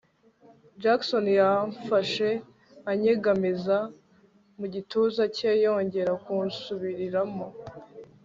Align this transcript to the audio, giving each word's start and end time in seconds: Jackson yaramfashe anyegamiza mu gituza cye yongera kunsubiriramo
Jackson 0.81 1.25
yaramfashe 1.39 2.29
anyegamiza 2.91 3.77
mu 4.57 4.65
gituza 4.73 5.23
cye 5.35 5.51
yongera 5.63 6.11
kunsubiriramo 6.23 7.47